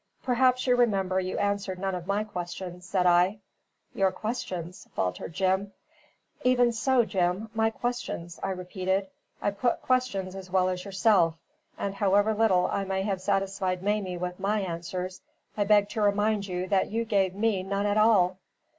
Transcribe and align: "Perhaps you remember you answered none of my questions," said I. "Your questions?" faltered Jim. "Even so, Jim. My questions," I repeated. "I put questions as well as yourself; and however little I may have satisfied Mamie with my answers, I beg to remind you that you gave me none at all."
"Perhaps 0.23 0.65
you 0.65 0.75
remember 0.75 1.19
you 1.19 1.37
answered 1.37 1.77
none 1.77 1.93
of 1.93 2.07
my 2.07 2.23
questions," 2.23 2.87
said 2.87 3.05
I. 3.05 3.37
"Your 3.93 4.11
questions?" 4.11 4.87
faltered 4.95 5.31
Jim. 5.33 5.73
"Even 6.43 6.71
so, 6.71 7.05
Jim. 7.05 7.51
My 7.53 7.69
questions," 7.69 8.39
I 8.41 8.49
repeated. 8.49 9.09
"I 9.43 9.51
put 9.51 9.83
questions 9.83 10.33
as 10.33 10.49
well 10.49 10.69
as 10.69 10.85
yourself; 10.85 11.35
and 11.77 11.93
however 11.93 12.33
little 12.33 12.65
I 12.65 12.83
may 12.83 13.03
have 13.03 13.21
satisfied 13.21 13.83
Mamie 13.83 14.17
with 14.17 14.39
my 14.39 14.61
answers, 14.61 15.21
I 15.55 15.65
beg 15.65 15.87
to 15.89 16.01
remind 16.01 16.47
you 16.47 16.67
that 16.69 16.89
you 16.89 17.05
gave 17.05 17.35
me 17.35 17.61
none 17.61 17.85
at 17.85 17.97
all." 17.99 18.39